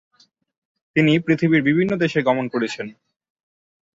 তিনি 0.95 1.11
পৃথিবীর 1.19 1.61
বিভিন্ন 1.63 1.91
দেশে 1.95 2.19
গমন 2.21 2.45
করেছেন। 2.47 2.87